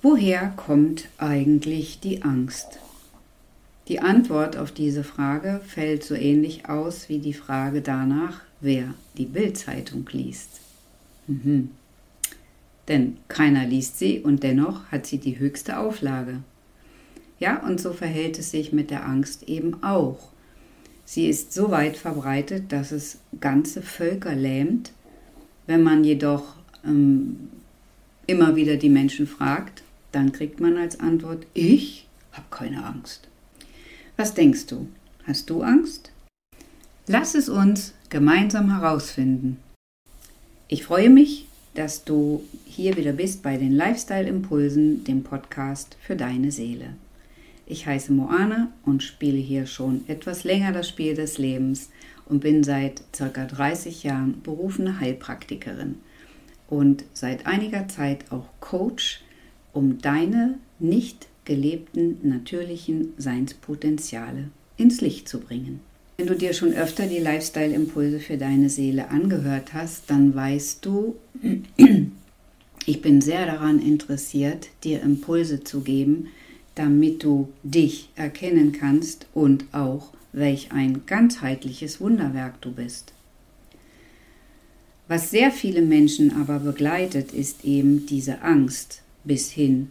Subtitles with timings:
[0.00, 2.78] Woher kommt eigentlich die Angst?
[3.88, 9.24] Die Antwort auf diese Frage fällt so ähnlich aus wie die Frage danach, wer die
[9.24, 10.60] Bildzeitung liest.
[11.26, 11.70] Mhm.
[12.86, 16.42] Denn keiner liest sie und dennoch hat sie die höchste Auflage.
[17.40, 20.28] Ja, und so verhält es sich mit der Angst eben auch.
[21.04, 24.92] Sie ist so weit verbreitet, dass es ganze Völker lähmt.
[25.66, 26.54] Wenn man jedoch
[26.84, 27.48] ähm,
[28.28, 29.82] immer wieder die Menschen fragt,
[30.12, 33.28] dann kriegt man als Antwort, ich habe keine Angst.
[34.16, 34.88] Was denkst du?
[35.26, 36.10] Hast du Angst?
[37.06, 39.58] Lass es uns gemeinsam herausfinden.
[40.68, 46.16] Ich freue mich, dass du hier wieder bist bei den Lifestyle Impulsen, dem Podcast für
[46.16, 46.94] deine Seele.
[47.66, 51.90] Ich heiße Moana und spiele hier schon etwas länger das Spiel des Lebens
[52.26, 53.28] und bin seit ca.
[53.28, 55.96] 30 Jahren berufene Heilpraktikerin
[56.68, 59.22] und seit einiger Zeit auch Coach,
[59.72, 65.80] um deine nicht gelebten natürlichen Seinspotenziale ins Licht zu bringen.
[66.18, 71.16] Wenn du dir schon öfter die Lifestyle-Impulse für deine Seele angehört hast, dann weißt du,
[72.86, 76.28] ich bin sehr daran interessiert, dir Impulse zu geben,
[76.74, 83.12] damit du dich erkennen kannst und auch, welch ein ganzheitliches Wunderwerk du bist.
[85.06, 89.90] Was sehr viele Menschen aber begleitet, ist eben diese Angst bis hin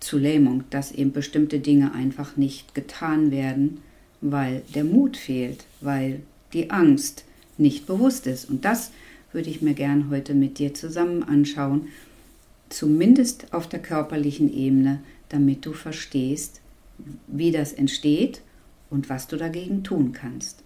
[0.00, 3.80] zu Lähmung, dass eben bestimmte Dinge einfach nicht getan werden,
[4.20, 6.20] weil der Mut fehlt, weil
[6.52, 7.24] die Angst
[7.58, 8.48] nicht bewusst ist.
[8.48, 8.90] Und das
[9.32, 11.88] würde ich mir gern heute mit dir zusammen anschauen,
[12.68, 16.60] zumindest auf der körperlichen Ebene, damit du verstehst,
[17.26, 18.42] wie das entsteht
[18.90, 20.62] und was du dagegen tun kannst.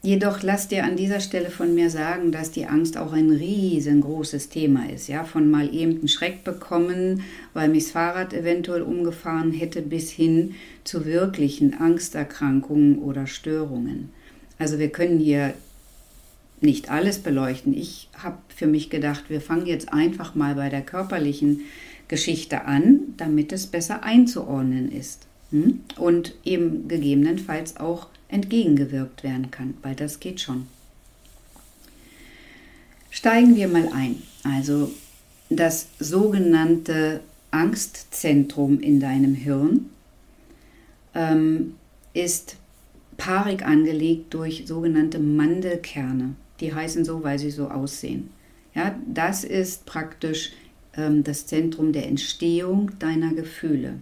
[0.00, 4.48] Jedoch lass dir an dieser Stelle von mir sagen, dass die Angst auch ein riesengroßes
[4.48, 5.08] Thema ist.
[5.08, 10.10] Ja, von mal eben einen Schreck bekommen, weil mich das Fahrrad eventuell umgefahren hätte, bis
[10.10, 14.10] hin zu wirklichen Angsterkrankungen oder Störungen.
[14.58, 15.54] Also wir können hier
[16.60, 17.74] nicht alles beleuchten.
[17.74, 21.62] Ich habe für mich gedacht, wir fangen jetzt einfach mal bei der körperlichen
[22.08, 25.27] Geschichte an, damit es besser einzuordnen ist?
[25.96, 30.66] Und eben gegebenenfalls auch entgegengewirkt werden kann, weil das geht schon.
[33.10, 34.22] Steigen wir mal ein.
[34.44, 34.90] Also
[35.48, 37.20] das sogenannte
[37.50, 39.86] Angstzentrum in deinem Hirn
[41.14, 41.74] ähm,
[42.12, 42.56] ist
[43.16, 46.34] paarig angelegt durch sogenannte Mandelkerne.
[46.60, 48.30] Die heißen so, weil sie so aussehen.
[48.74, 50.52] Ja, das ist praktisch
[50.96, 53.94] ähm, das Zentrum der Entstehung deiner Gefühle,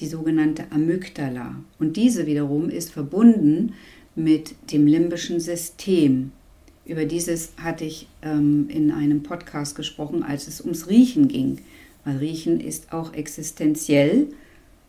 [0.00, 1.56] die sogenannte Amygdala.
[1.78, 3.74] Und diese wiederum ist verbunden
[4.14, 6.32] mit dem limbischen System.
[6.86, 11.58] Über dieses hatte ich ähm, in einem Podcast gesprochen, als es ums Riechen ging.
[12.04, 14.28] Weil Riechen ist auch existenziell.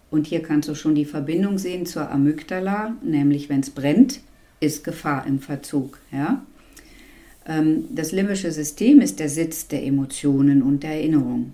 [0.09, 4.21] Und hier kannst du schon die Verbindung sehen zur Amygdala, nämlich wenn es brennt,
[4.59, 5.99] ist Gefahr im Verzug.
[6.11, 6.43] Ja?
[7.45, 11.53] Ähm, das limbische System ist der Sitz der Emotionen und der Erinnerung.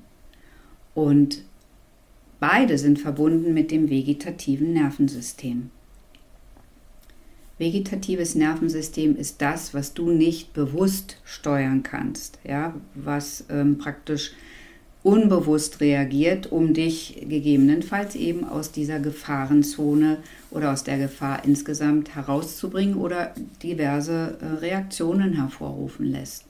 [0.93, 1.43] Und
[2.39, 5.69] beide sind verbunden mit dem vegetativen Nervensystem.
[7.57, 14.33] Vegetatives Nervensystem ist das, was du nicht bewusst steuern kannst, ja, was ähm, praktisch
[15.01, 20.17] unbewusst reagiert, um dich gegebenenfalls eben aus dieser Gefahrenzone
[20.51, 23.33] oder aus der Gefahr insgesamt herauszubringen oder
[23.63, 26.46] diverse äh, Reaktionen hervorrufen lässt.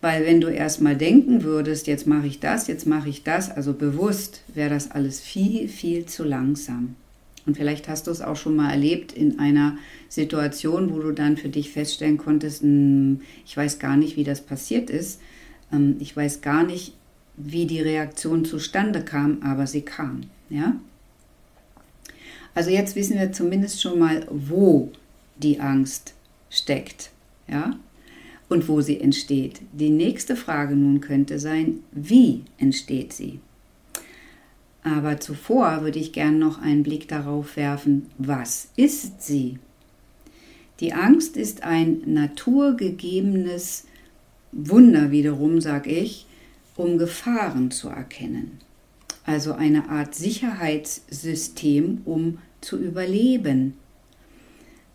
[0.00, 3.72] Weil wenn du erstmal denken würdest, jetzt mache ich das, jetzt mache ich das, also
[3.72, 6.96] bewusst, wäre das alles viel, viel zu langsam.
[7.46, 11.36] Und vielleicht hast du es auch schon mal erlebt in einer Situation, wo du dann
[11.36, 15.20] für dich feststellen konntest, hm, ich weiß gar nicht, wie das passiert ist.
[15.72, 16.92] Ähm, ich weiß gar nicht,
[17.36, 20.22] wie die Reaktion zustande kam, aber sie kam.
[20.50, 20.76] Ja?
[22.54, 24.90] Also jetzt wissen wir zumindest schon mal, wo
[25.36, 26.14] die Angst
[26.50, 27.10] steckt.
[27.46, 27.76] Ja?
[28.48, 29.60] Und wo sie entsteht.
[29.72, 33.40] Die nächste Frage nun könnte sein, wie entsteht sie?
[34.84, 39.58] Aber zuvor würde ich gern noch einen Blick darauf werfen, was ist sie?
[40.78, 43.86] Die Angst ist ein naturgegebenes
[44.52, 46.26] Wunder wiederum, sag ich,
[46.76, 48.60] um Gefahren zu erkennen.
[49.24, 53.74] Also eine Art Sicherheitssystem, um zu überleben.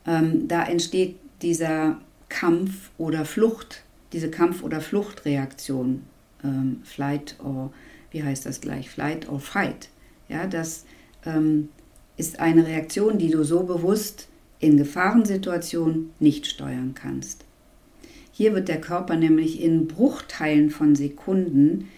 [0.06, 2.00] Ähm, da entsteht dieser
[2.42, 3.84] Kampf oder Flucht,
[4.14, 6.02] diese Kampf- oder Fluchtreaktion,
[6.44, 7.72] ähm, Flight or,
[8.10, 9.90] wie heißt das gleich, Flight or Fight.
[10.28, 10.86] Ja, das
[11.24, 11.70] ähm,
[12.18, 14.28] ist eine Reaktion, die du so bewusst
[14.58, 17.46] in Gefahrensituationen nicht steuern kannst.
[18.32, 21.90] Hier wird der Körper nämlich in Bruchteilen von Sekunden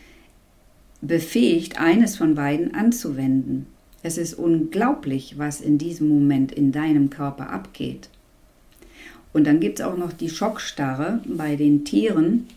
[1.00, 3.66] befähigt, eines von beiden anzuwenden.
[4.02, 8.10] Es ist unglaublich, was in diesem Moment in deinem Körper abgeht.
[9.34, 11.20] Und dann gibt es auch noch die Schockstarre.
[11.26, 12.48] Bei den Tieren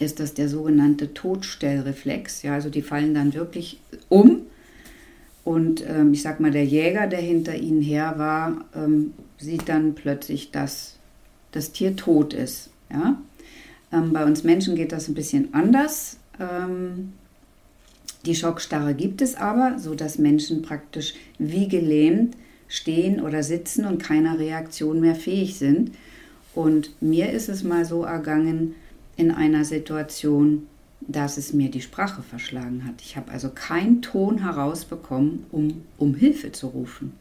[0.00, 2.42] ist das der sogenannte Todstellreflex.
[2.42, 4.42] Ja, also die fallen dann wirklich um.
[5.44, 9.94] Und ähm, ich sag mal, der Jäger, der hinter ihnen her war, ähm, sieht dann
[9.94, 10.96] plötzlich, dass
[11.52, 12.70] das Tier tot ist.
[12.90, 13.20] Ja?
[13.92, 16.18] Ähm, bei uns Menschen geht das ein bisschen anders.
[16.38, 17.12] Ähm,
[18.26, 22.36] die Schockstarre gibt es aber, so dass Menschen praktisch wie gelähmt
[22.70, 25.92] stehen oder sitzen und keiner Reaktion mehr fähig sind.
[26.54, 28.76] Und mir ist es mal so ergangen
[29.16, 30.66] in einer Situation,
[31.00, 32.94] dass es mir die Sprache verschlagen hat.
[33.02, 37.12] Ich habe also keinen Ton herausbekommen, um um Hilfe zu rufen.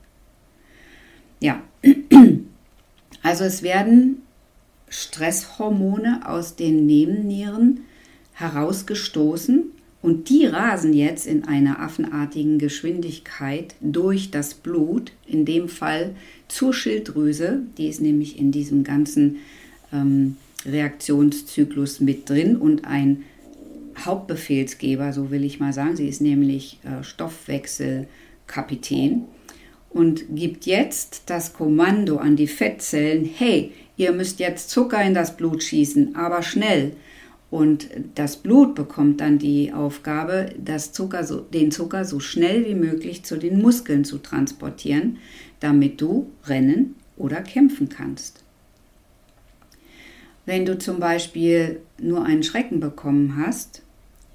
[1.40, 1.62] Ja,
[3.24, 4.22] also es werden
[4.88, 7.81] Stresshormone aus den Nebennieren
[8.34, 16.16] herausgestoßen und die rasen jetzt in einer affenartigen Geschwindigkeit durch das Blut, in dem Fall
[16.48, 19.38] zur Schilddrüse, die ist nämlich in diesem ganzen
[19.92, 23.25] ähm, Reaktionszyklus mit drin und ein
[23.98, 25.98] Hauptbefehlsgeber, so will ich mal sagen.
[25.98, 29.25] Sie ist nämlich äh, Stoffwechselkapitän
[29.90, 35.36] und gibt jetzt das Kommando an die Fettzellen, hey, ihr müsst jetzt Zucker in das
[35.36, 36.94] Blut schießen, aber schnell.
[37.51, 42.75] Und das Blut bekommt dann die Aufgabe, das Zucker so, den Zucker so schnell wie
[42.75, 45.18] möglich zu den Muskeln zu transportieren,
[45.60, 48.44] damit du rennen oder kämpfen kannst.
[50.46, 53.81] Wenn du zum Beispiel nur einen Schrecken bekommen hast,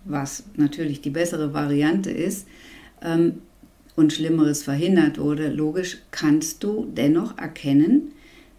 [0.04, 2.46] was natürlich die bessere Variante ist,
[3.02, 3.42] ähm,
[3.96, 8.12] und Schlimmeres verhindert wurde, logisch kannst du dennoch erkennen,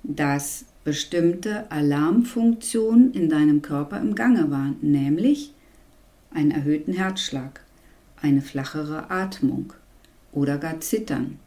[0.04, 5.52] dass bestimmte Alarmfunktionen in deinem Körper im Gange waren, nämlich
[6.32, 7.60] einen erhöhten Herzschlag,
[8.22, 9.74] eine flachere Atmung
[10.32, 11.40] oder gar Zittern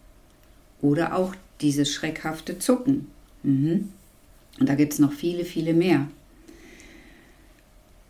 [0.82, 3.06] oder auch dieses schreckhafte Zucken.
[3.44, 3.90] Mhm.
[4.58, 6.08] Und da gibt es noch viele, viele mehr.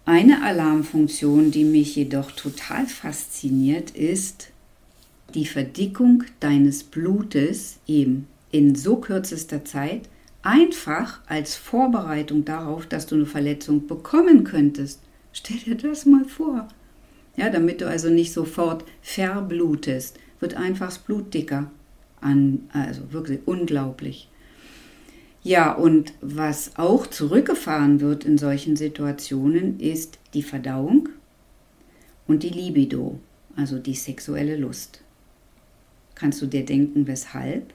[0.06, 4.48] Eine Alarmfunktion, die mich jedoch total fasziniert, ist
[5.34, 10.08] die Verdickung deines Blutes eben in so kürzester Zeit
[10.42, 15.00] Einfach als Vorbereitung darauf, dass du eine Verletzung bekommen könntest.
[15.32, 16.68] Stell dir das mal vor.
[17.36, 21.70] Ja, damit du also nicht sofort verblutest, wird einfach das Blut dicker.
[22.20, 24.28] An, also wirklich unglaublich.
[25.42, 31.10] Ja, und was auch zurückgefahren wird in solchen Situationen, ist die Verdauung
[32.26, 33.20] und die Libido,
[33.54, 35.00] also die sexuelle Lust.
[36.16, 37.72] Kannst du dir denken, weshalb?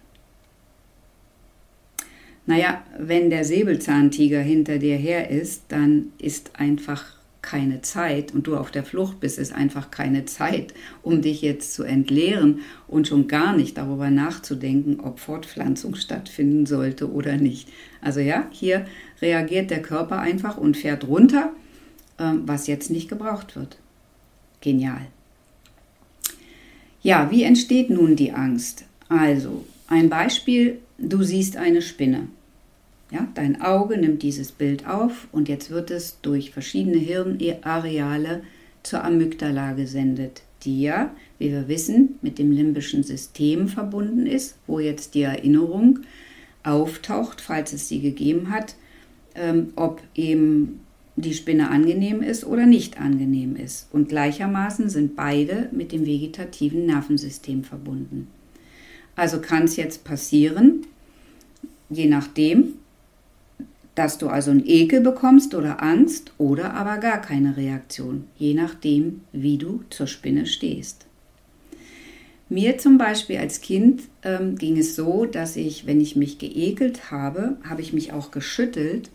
[2.45, 7.05] Naja, wenn der Säbelzahntiger hinter dir her ist, dann ist einfach
[7.43, 10.73] keine Zeit und du auf der Flucht bist, ist einfach keine Zeit,
[11.03, 17.11] um dich jetzt zu entleeren und schon gar nicht darüber nachzudenken, ob Fortpflanzung stattfinden sollte
[17.11, 17.69] oder nicht.
[18.01, 18.85] Also ja, hier
[19.21, 21.51] reagiert der Körper einfach und fährt runter,
[22.17, 23.77] ähm, was jetzt nicht gebraucht wird.
[24.61, 25.05] Genial.
[27.01, 28.85] Ja, wie entsteht nun die Angst?
[29.09, 32.27] Also, ein Beispiel du siehst eine Spinne.
[33.11, 38.41] Ja, dein Auge nimmt dieses Bild auf und jetzt wird es durch verschiedene Hirnareale
[38.81, 44.79] zur Amygdala gesendet, die ja, wie wir wissen, mit dem limbischen System verbunden ist, wo
[44.79, 45.99] jetzt die Erinnerung
[46.63, 48.75] auftaucht, falls es sie gegeben hat,
[49.35, 50.79] ähm, ob eben
[51.15, 53.87] die Spinne angenehm ist oder nicht angenehm ist.
[53.91, 58.27] Und gleichermaßen sind beide mit dem vegetativen Nervensystem verbunden.
[59.15, 60.85] Also kann es jetzt passieren,
[61.89, 62.75] je nachdem,
[63.95, 69.21] dass du also einen Ekel bekommst oder Angst oder aber gar keine Reaktion, je nachdem,
[69.31, 71.05] wie du zur Spinne stehst.
[72.49, 77.11] Mir zum Beispiel als Kind ähm, ging es so, dass ich, wenn ich mich geekelt
[77.11, 79.09] habe, habe ich mich auch geschüttelt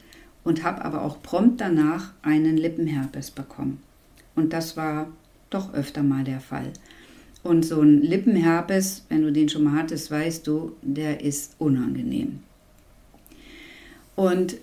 [0.45, 3.83] und habe aber auch prompt danach einen Lippenherpes bekommen.
[4.35, 5.09] Und das war
[5.51, 6.73] doch öfter mal der Fall.
[7.49, 12.41] Und so ein Lippenherpes, wenn du den schon mal hattest, weißt du, der ist unangenehm.
[14.17, 14.59] Und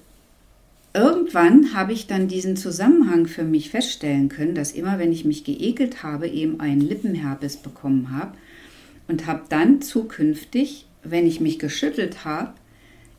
[0.94, 5.44] irgendwann habe ich dann diesen Zusammenhang für mich feststellen können, dass immer, wenn ich mich
[5.44, 8.38] geekelt habe, eben einen Lippenherpes bekommen habe
[9.08, 12.54] und habe dann zukünftig, wenn ich mich geschüttelt habe,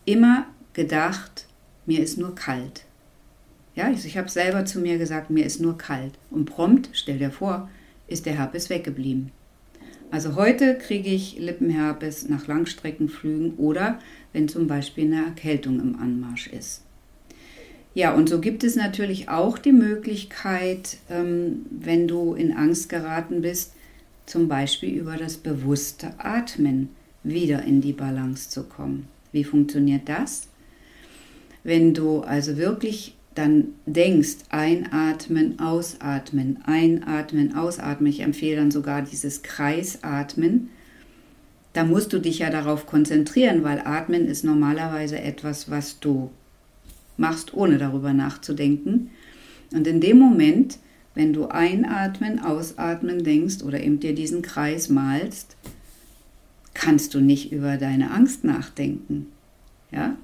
[0.04, 1.46] immer gedacht,
[1.86, 2.84] mir ist nur kalt.
[3.74, 6.12] Ja, ich, ich habe selber zu mir gesagt, mir ist nur kalt.
[6.30, 7.68] Und prompt, stell dir vor,
[8.06, 9.32] ist der Herpes weggeblieben.
[10.10, 13.98] Also heute kriege ich Lippenherpes nach Langstreckenflügen oder
[14.32, 16.82] wenn zum Beispiel eine Erkältung im Anmarsch ist.
[17.94, 23.40] Ja, und so gibt es natürlich auch die Möglichkeit, ähm, wenn du in Angst geraten
[23.40, 23.72] bist,
[24.26, 26.90] zum Beispiel über das bewusste Atmen
[27.22, 29.08] wieder in die Balance zu kommen.
[29.32, 30.48] Wie funktioniert das?
[31.64, 39.42] Wenn du also wirklich dann denkst, einatmen, ausatmen, einatmen, ausatmen, ich empfehle dann sogar dieses
[39.42, 40.70] Kreisatmen,
[41.74, 46.30] da musst du dich ja darauf konzentrieren, weil Atmen ist normalerweise etwas, was du
[47.18, 49.10] machst, ohne darüber nachzudenken.
[49.72, 50.78] Und in dem Moment,
[51.14, 55.56] wenn du einatmen, ausatmen denkst oder eben dir diesen Kreis malst,
[56.72, 59.26] kannst du nicht über deine Angst nachdenken.
[59.90, 60.16] Ja?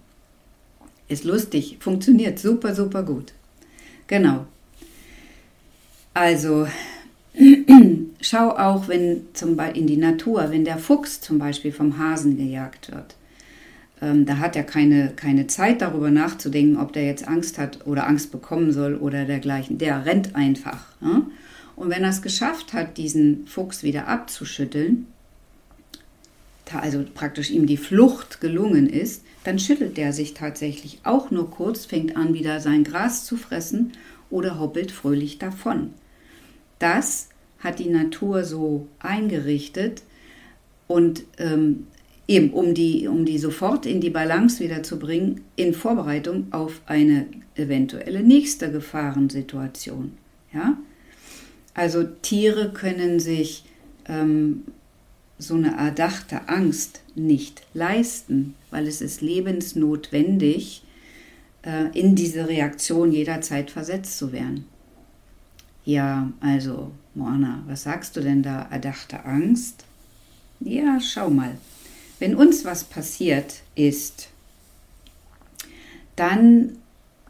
[1.12, 3.35] Ist lustig, funktioniert super, super gut.
[4.07, 4.47] Genau.
[6.14, 6.66] Also,
[8.23, 12.38] schau auch, wenn zum Beispiel in die Natur, wenn der Fuchs zum Beispiel vom Hasen
[12.38, 13.14] gejagt wird.
[14.00, 18.07] Ähm, da hat er keine, keine Zeit darüber nachzudenken, ob der jetzt Angst hat oder
[18.07, 19.76] Angst bekommen soll oder dergleichen.
[19.76, 20.87] Der rennt einfach.
[21.02, 21.26] Ja?
[21.76, 25.09] Und wenn er es geschafft hat, diesen Fuchs wieder abzuschütteln,
[26.81, 31.85] also praktisch ihm die Flucht gelungen ist, dann schüttelt er sich tatsächlich auch nur kurz,
[31.85, 33.93] fängt an wieder sein Gras zu fressen
[34.31, 35.91] oder hoppelt fröhlich davon.
[36.79, 40.02] Das hat die Natur so eingerichtet
[40.88, 41.87] und ähm,
[42.26, 46.81] eben um die, um die sofort in die Balance wieder zu bringen, in Vorbereitung auf
[46.87, 50.12] eine eventuelle nächste Gefahrensituation.
[50.52, 50.79] Ja?
[51.75, 53.64] Also Tiere können sich
[54.07, 54.62] ähm,
[55.43, 60.83] so eine erdachte Angst nicht leisten, weil es ist lebensnotwendig,
[61.63, 64.67] äh, in diese Reaktion jederzeit versetzt zu werden.
[65.85, 68.69] Ja, also, Moana, was sagst du denn da?
[68.71, 69.85] Erdachte Angst?
[70.61, 71.57] Ja, schau mal.
[72.21, 74.29] Wenn uns was passiert ist,
[76.15, 76.77] dann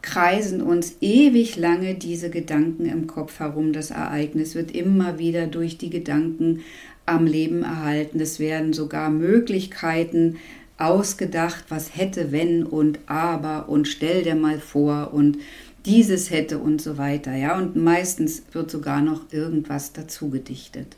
[0.03, 3.73] kreisen uns ewig lange diese Gedanken im Kopf herum.
[3.73, 6.59] Das Ereignis wird immer wieder durch die Gedanken
[7.05, 8.19] am Leben erhalten.
[8.19, 10.37] Es werden sogar Möglichkeiten
[10.77, 15.37] ausgedacht, was hätte, wenn und aber und stell dir mal vor und
[15.85, 17.35] dieses hätte und so weiter.
[17.35, 20.95] Ja, und meistens wird sogar noch irgendwas dazu gedichtet.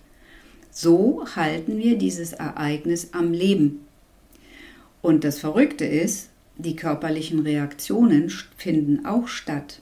[0.72, 3.80] So halten wir dieses Ereignis am Leben.
[5.02, 9.82] Und das Verrückte ist, die körperlichen Reaktionen finden auch statt.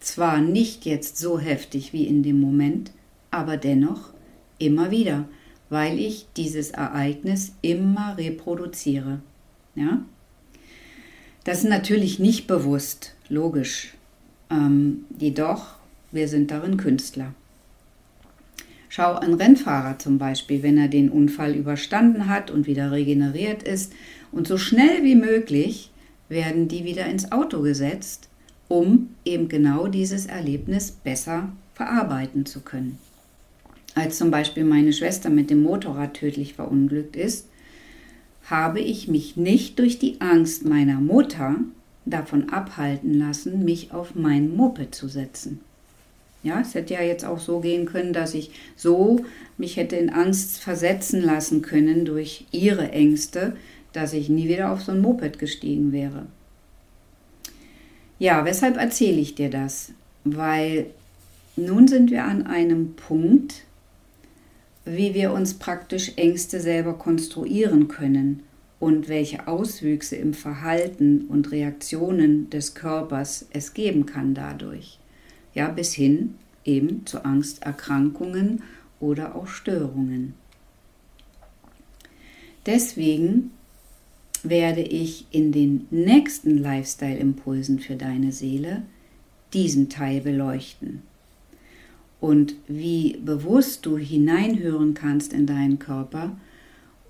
[0.00, 2.90] Zwar nicht jetzt so heftig wie in dem Moment,
[3.30, 4.10] aber dennoch
[4.58, 5.28] immer wieder,
[5.70, 9.20] weil ich dieses Ereignis immer reproduziere.
[9.74, 10.02] Ja?
[11.44, 13.94] Das ist natürlich nicht bewusst, logisch.
[14.50, 15.76] Ähm, jedoch,
[16.12, 17.32] wir sind darin Künstler.
[18.88, 23.92] Schau ein Rennfahrer zum Beispiel, wenn er den Unfall überstanden hat und wieder regeneriert ist,
[24.32, 25.90] und so schnell wie möglich
[26.28, 28.28] werden die wieder ins Auto gesetzt,
[28.68, 32.98] um eben genau dieses Erlebnis besser verarbeiten zu können.
[34.00, 37.48] Als zum Beispiel meine Schwester mit dem Motorrad tödlich verunglückt ist,
[38.46, 41.56] habe ich mich nicht durch die Angst meiner Mutter
[42.06, 45.60] davon abhalten lassen, mich auf mein Moped zu setzen.
[46.42, 49.22] Ja, es hätte ja jetzt auch so gehen können, dass ich so
[49.58, 53.54] mich hätte in Angst versetzen lassen können durch ihre Ängste,
[53.92, 56.24] dass ich nie wieder auf so ein Moped gestiegen wäre.
[58.18, 59.92] Ja, weshalb erzähle ich dir das?
[60.24, 60.86] Weil
[61.54, 63.64] nun sind wir an einem Punkt,
[64.96, 68.42] wie wir uns praktisch Ängste selber konstruieren können
[68.78, 74.98] und welche Auswüchse im Verhalten und Reaktionen des Körpers es geben kann dadurch.
[75.54, 78.62] Ja, bis hin eben zu Angsterkrankungen
[78.98, 80.34] oder auch Störungen.
[82.66, 83.50] Deswegen
[84.42, 88.82] werde ich in den nächsten Lifestyle-Impulsen für deine Seele
[89.52, 91.02] diesen Teil beleuchten.
[92.20, 96.36] Und wie bewusst du hineinhören kannst in deinen Körper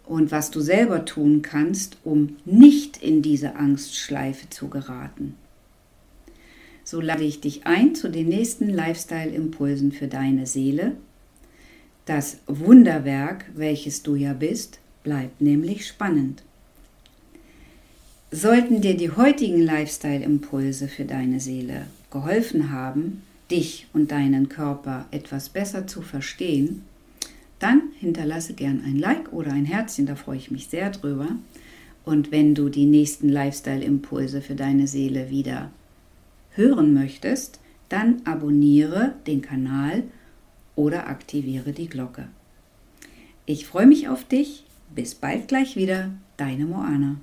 [0.05, 5.35] und was du selber tun kannst, um nicht in diese Angstschleife zu geraten.
[6.85, 10.97] So lade ich dich ein zu den nächsten Lifestyle-Impulsen für deine Seele.
[12.07, 16.43] Das Wunderwerk, welches du ja bist, bleibt nämlich spannend.
[18.33, 25.49] Sollten dir die heutigen Lifestyle-Impulse für deine Seele geholfen haben, dich und deinen Körper etwas
[25.49, 26.83] besser zu verstehen,
[27.59, 31.28] dann hinterlasse gern ein Like oder ein Herzchen, da freue ich mich sehr drüber.
[32.04, 35.71] Und wenn du die nächsten Lifestyle-Impulse für deine Seele wieder
[36.52, 40.04] hören möchtest, dann abonniere den Kanal
[40.76, 42.28] oder aktiviere die Glocke.
[43.47, 44.64] Ich freue mich auf dich.
[44.95, 46.11] Bis bald gleich wieder.
[46.37, 47.16] Deine Moana.